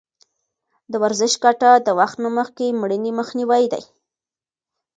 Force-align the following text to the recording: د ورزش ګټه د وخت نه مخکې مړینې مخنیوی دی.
د 0.91 0.93
ورزش 1.03 1.33
ګټه 1.43 1.71
د 1.85 1.87
وخت 1.99 2.17
نه 2.23 2.29
مخکې 2.37 2.65
مړینې 2.81 3.11
مخنیوی 3.19 3.63
دی. 3.73 3.83